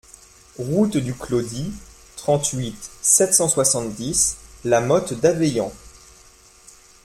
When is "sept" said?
3.03-3.35